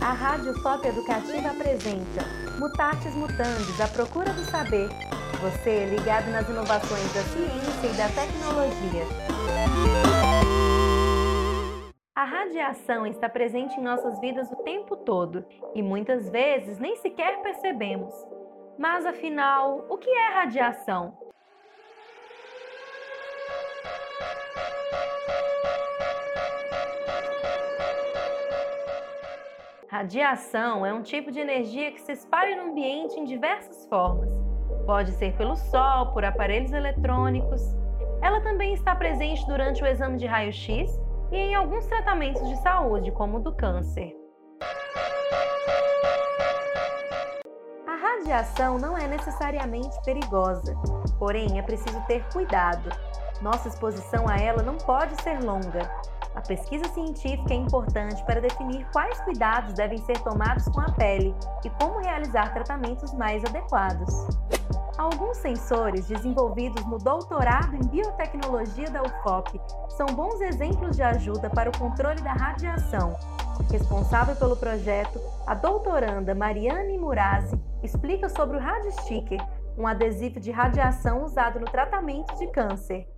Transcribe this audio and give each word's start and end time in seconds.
A 0.00 0.12
Rádio 0.12 0.54
Pop 0.62 0.86
Educativa 0.86 1.48
apresenta 1.50 2.24
Mutatis 2.58 3.14
Mutandis, 3.14 3.80
a 3.80 3.88
procura 3.88 4.32
do 4.32 4.44
saber. 4.44 4.88
Você 5.42 5.86
ligado 5.86 6.30
nas 6.30 6.48
inovações 6.48 7.12
da 7.12 7.22
ciência 7.22 7.86
e 7.86 7.96
da 7.96 8.08
tecnologia. 8.08 9.04
A 12.14 12.24
radiação 12.24 13.06
está 13.06 13.28
presente 13.28 13.78
em 13.78 13.82
nossas 13.82 14.18
vidas 14.20 14.50
o 14.50 14.56
tempo 14.56 14.96
todo 14.96 15.44
e 15.74 15.82
muitas 15.82 16.30
vezes 16.30 16.78
nem 16.78 16.96
sequer 16.96 17.42
percebemos. 17.42 18.14
Mas 18.78 19.04
afinal, 19.04 19.86
o 19.88 19.98
que 19.98 20.08
é 20.08 20.34
radiação? 20.34 21.25
Radiação 29.96 30.84
é 30.84 30.92
um 30.92 31.00
tipo 31.00 31.32
de 31.32 31.40
energia 31.40 31.90
que 31.90 32.02
se 32.02 32.12
espalha 32.12 32.54
no 32.54 32.70
ambiente 32.70 33.18
em 33.18 33.24
diversas 33.24 33.86
formas. 33.86 34.30
Pode 34.84 35.10
ser 35.12 35.34
pelo 35.38 35.56
sol, 35.56 36.12
por 36.12 36.22
aparelhos 36.22 36.70
eletrônicos. 36.70 37.62
Ela 38.20 38.42
também 38.42 38.74
está 38.74 38.94
presente 38.94 39.46
durante 39.46 39.82
o 39.82 39.86
exame 39.86 40.18
de 40.18 40.26
raio-x 40.26 41.00
e 41.32 41.36
em 41.38 41.54
alguns 41.54 41.86
tratamentos 41.86 42.46
de 42.46 42.56
saúde, 42.56 43.10
como 43.10 43.38
o 43.38 43.40
do 43.40 43.54
câncer. 43.54 44.14
A 47.86 47.96
radiação 47.96 48.76
não 48.78 48.98
é 48.98 49.08
necessariamente 49.08 49.96
perigosa, 50.04 50.76
porém 51.18 51.58
é 51.58 51.62
preciso 51.62 52.06
ter 52.06 52.22
cuidado. 52.34 52.90
Nossa 53.40 53.68
exposição 53.68 54.28
a 54.28 54.36
ela 54.36 54.62
não 54.62 54.76
pode 54.76 55.18
ser 55.22 55.42
longa. 55.42 55.90
A 56.36 56.42
pesquisa 56.42 56.84
científica 56.92 57.54
é 57.54 57.56
importante 57.56 58.22
para 58.26 58.42
definir 58.42 58.86
quais 58.92 59.18
cuidados 59.22 59.72
devem 59.72 59.96
ser 59.98 60.18
tomados 60.20 60.68
com 60.68 60.80
a 60.82 60.92
pele 60.92 61.34
e 61.64 61.70
como 61.70 61.98
realizar 61.98 62.52
tratamentos 62.52 63.14
mais 63.14 63.42
adequados. 63.42 64.14
Alguns 64.98 65.38
sensores 65.38 66.06
desenvolvidos 66.06 66.84
no 66.84 66.98
doutorado 66.98 67.74
em 67.74 67.86
biotecnologia 67.88 68.90
da 68.90 69.02
UFOP 69.02 69.58
são 69.96 70.06
bons 70.06 70.40
exemplos 70.42 70.94
de 70.94 71.02
ajuda 71.02 71.48
para 71.48 71.70
o 71.70 71.78
controle 71.78 72.20
da 72.20 72.34
radiação. 72.34 73.16
Responsável 73.70 74.36
pelo 74.36 74.56
projeto, 74.56 75.18
a 75.46 75.54
doutoranda 75.54 76.34
Mariane 76.34 76.98
Murazi 76.98 77.58
explica 77.82 78.28
sobre 78.28 78.58
o 78.58 78.60
Radisticker, 78.60 79.40
um 79.76 79.86
adesivo 79.86 80.38
de 80.38 80.50
radiação 80.50 81.24
usado 81.24 81.58
no 81.58 81.66
tratamento 81.66 82.34
de 82.36 82.46
câncer. 82.48 83.15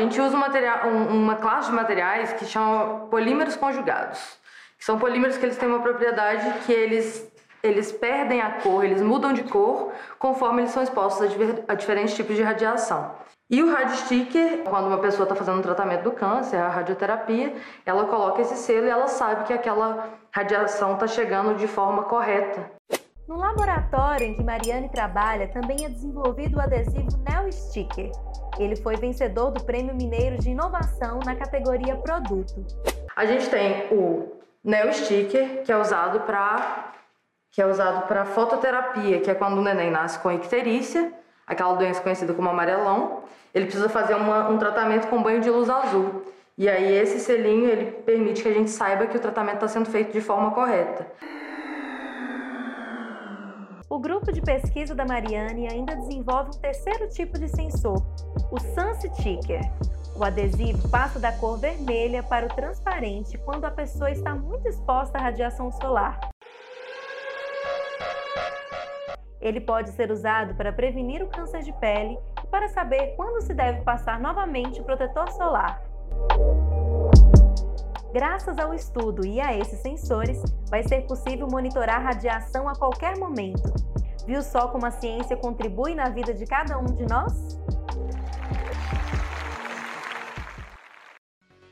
Gente 0.00 0.20
usa 0.20 0.36
um 0.36 0.40
material, 0.40 0.88
uma 0.88 1.36
classe 1.36 1.70
de 1.70 1.76
materiais 1.76 2.32
que 2.32 2.44
chama 2.44 3.06
polímeros 3.06 3.56
conjugados 3.56 4.40
que 4.80 4.84
são 4.86 4.98
polímeros 4.98 5.36
que 5.36 5.44
eles 5.44 5.58
têm 5.58 5.68
uma 5.68 5.80
propriedade 5.80 6.60
que 6.64 6.72
eles 6.72 7.30
eles 7.62 7.92
perdem 7.92 8.40
a 8.40 8.52
cor, 8.52 8.82
eles 8.82 9.02
mudam 9.02 9.34
de 9.34 9.42
cor 9.42 9.92
conforme 10.18 10.62
eles 10.62 10.70
são 10.70 10.82
expostos 10.82 11.28
a, 11.28 11.72
a 11.72 11.74
diferentes 11.74 12.14
tipos 12.14 12.34
de 12.34 12.42
radiação. 12.42 13.14
E 13.50 13.62
o 13.62 13.70
radiosticker, 13.70 14.60
quando 14.64 14.86
uma 14.86 14.96
pessoa 14.96 15.24
está 15.24 15.34
fazendo 15.34 15.58
um 15.58 15.62
tratamento 15.62 16.04
do 16.04 16.12
câncer, 16.12 16.56
a 16.56 16.70
radioterapia, 16.70 17.54
ela 17.84 18.06
coloca 18.06 18.40
esse 18.40 18.56
selo 18.56 18.86
e 18.86 18.88
ela 18.88 19.08
sabe 19.08 19.44
que 19.44 19.52
aquela 19.52 20.08
radiação 20.30 20.94
está 20.94 21.06
chegando 21.06 21.54
de 21.54 21.66
forma 21.66 22.04
correta. 22.04 22.70
No 23.30 23.36
laboratório 23.36 24.26
em 24.26 24.34
que 24.34 24.42
Mariane 24.42 24.88
trabalha, 24.88 25.46
também 25.46 25.84
é 25.84 25.88
desenvolvido 25.88 26.56
o 26.56 26.60
adesivo 26.60 27.16
Neo 27.18 27.52
Sticker. 27.52 28.10
Ele 28.58 28.74
foi 28.74 28.96
vencedor 28.96 29.52
do 29.52 29.62
Prêmio 29.62 29.94
Mineiro 29.94 30.36
de 30.36 30.50
Inovação 30.50 31.20
na 31.24 31.36
categoria 31.36 31.94
Produto. 31.94 32.66
A 33.14 33.24
gente 33.24 33.48
tem 33.48 33.86
o 33.92 34.32
Neo 34.64 34.92
Sticker, 34.92 35.62
que 35.62 35.70
é 35.70 35.76
usado 35.76 36.18
para 36.22 36.92
que 37.52 37.62
é 37.62 37.66
usado 37.66 38.08
para 38.08 38.24
fototerapia, 38.24 39.20
que 39.20 39.30
é 39.30 39.34
quando 39.34 39.58
o 39.58 39.62
neném 39.62 39.92
nasce 39.92 40.18
com 40.18 40.32
icterícia, 40.32 41.12
aquela 41.46 41.74
doença 41.74 42.00
conhecida 42.00 42.34
como 42.34 42.48
amarelão. 42.48 43.22
Ele 43.54 43.66
precisa 43.66 43.88
fazer 43.88 44.14
uma, 44.16 44.48
um 44.48 44.58
tratamento 44.58 45.06
com 45.06 45.22
banho 45.22 45.40
de 45.40 45.50
luz 45.50 45.70
azul. 45.70 46.24
E 46.58 46.68
aí 46.68 46.92
esse 46.94 47.20
selinho 47.20 47.68
ele 47.70 47.92
permite 47.92 48.42
que 48.42 48.48
a 48.48 48.52
gente 48.52 48.70
saiba 48.70 49.06
que 49.06 49.16
o 49.16 49.20
tratamento 49.20 49.54
está 49.54 49.68
sendo 49.68 49.88
feito 49.88 50.12
de 50.12 50.20
forma 50.20 50.50
correta. 50.50 51.06
Grupo 54.00 54.32
de 54.32 54.40
pesquisa 54.40 54.94
da 54.94 55.04
Mariane 55.04 55.68
ainda 55.70 55.94
desenvolve 55.94 56.56
um 56.56 56.58
terceiro 56.58 57.06
tipo 57.10 57.38
de 57.38 57.48
sensor, 57.48 58.02
o 58.50 58.58
Sunsticker. 58.58 59.60
O 60.16 60.24
adesivo 60.24 60.88
passa 60.88 61.20
da 61.20 61.30
cor 61.32 61.58
vermelha 61.58 62.22
para 62.22 62.46
o 62.46 62.48
transparente 62.48 63.36
quando 63.36 63.66
a 63.66 63.70
pessoa 63.70 64.10
está 64.10 64.34
muito 64.34 64.66
exposta 64.66 65.18
à 65.18 65.20
radiação 65.20 65.70
solar. 65.70 66.18
Ele 69.38 69.60
pode 69.60 69.90
ser 69.90 70.10
usado 70.10 70.54
para 70.54 70.72
prevenir 70.72 71.22
o 71.22 71.28
câncer 71.28 71.62
de 71.62 71.72
pele 71.74 72.18
e 72.42 72.46
para 72.46 72.68
saber 72.68 73.14
quando 73.16 73.42
se 73.42 73.52
deve 73.52 73.82
passar 73.82 74.18
novamente 74.18 74.80
o 74.80 74.84
protetor 74.84 75.30
solar. 75.32 75.82
Graças 78.14 78.58
ao 78.58 78.72
estudo 78.72 79.26
e 79.26 79.42
a 79.42 79.56
esses 79.56 79.78
sensores, 79.80 80.42
vai 80.70 80.82
ser 80.82 81.02
possível 81.02 81.46
monitorar 81.48 82.02
radiação 82.02 82.66
a 82.66 82.74
qualquer 82.74 83.18
momento. 83.18 83.89
Viu 84.30 84.42
só 84.42 84.68
como 84.68 84.86
a 84.86 84.92
ciência 84.92 85.36
contribui 85.36 85.92
na 85.92 86.08
vida 86.08 86.32
de 86.32 86.46
cada 86.46 86.78
um 86.78 86.84
de 86.84 87.04
nós? 87.04 87.58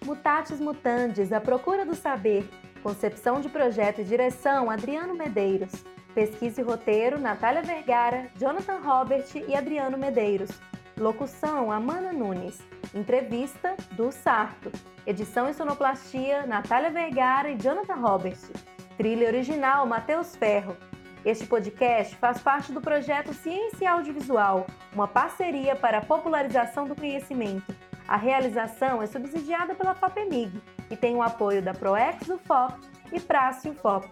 Mutatis 0.05 0.59
Mutandis, 0.59 1.33
A 1.33 1.41
Procura 1.41 1.87
do 1.87 1.95
Saber. 1.95 2.51
Concepção 2.83 3.41
de 3.41 3.49
projeto 3.49 4.01
e 4.01 4.05
direção, 4.05 4.69
Adriano 4.69 5.15
Medeiros. 5.15 5.71
Pesquisa 6.13 6.61
e 6.61 6.65
roteiro, 6.65 7.17
Natália 7.21 7.63
Vergara, 7.63 8.27
Jonathan 8.37 8.81
Robert 8.81 9.29
e 9.37 9.55
Adriano 9.55 9.97
Medeiros. 9.97 10.51
Locução, 10.97 11.71
Amanda 11.71 12.13
Nunes. 12.13 12.59
Entrevista, 12.93 13.77
do 13.93 14.11
Sarto. 14.11 14.73
Edição 15.07 15.49
e 15.49 15.55
sonoplastia, 15.55 16.45
Natália 16.45 16.91
Vergara 16.91 17.51
e 17.51 17.57
Jonathan 17.57 17.95
Robert. 17.95 18.41
Trilha 18.97 19.29
original, 19.29 19.87
Matheus 19.87 20.35
Ferro. 20.35 20.77
Este 21.29 21.47
podcast 21.47 22.17
faz 22.17 22.41
parte 22.41 22.73
do 22.73 22.81
projeto 22.81 23.35
Ciência 23.35 23.91
Audiovisual, 23.91 24.67
uma 24.95 25.07
parceria 25.07 25.77
para 25.77 25.99
a 25.99 26.05
popularização 26.05 26.87
do 26.87 26.97
conhecimento 26.97 27.71
a 28.09 28.17
realização 28.17 29.03
é 29.03 29.07
subsidiada 29.07 29.75
pela 29.75 29.95
FAPEMIG 29.95 30.63
e 30.91 30.97
tem 30.97 31.15
o 31.15 31.23
apoio 31.23 31.61
da 31.61 31.75
ProEx 31.75 32.27
UFOP 32.27 32.81
e 33.13 33.21
Praça 33.21 33.69
UFOP. 33.69 34.09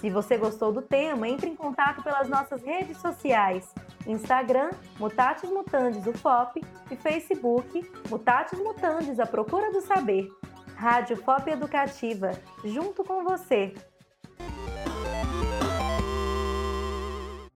Se 0.00 0.08
você 0.08 0.38
gostou 0.38 0.72
do 0.72 0.80
tema, 0.80 1.28
entre 1.28 1.50
em 1.50 1.54
contato 1.54 2.02
pelas 2.02 2.26
nossas 2.26 2.62
redes 2.62 2.96
sociais, 2.96 3.70
Instagram, 4.06 4.70
Mutatis 4.98 5.50
Mutandis 5.50 6.06
UFOP 6.06 6.62
e 6.90 6.96
Facebook, 6.96 7.92
Mutatis 8.08 8.58
Mutandis, 8.58 9.20
a 9.20 9.26
procura 9.26 9.70
do 9.70 9.82
saber. 9.82 10.26
Rádio 10.74 11.18
FOP 11.18 11.50
Educativa, 11.50 12.32
junto 12.64 13.04
com 13.04 13.22
você. 13.24 13.74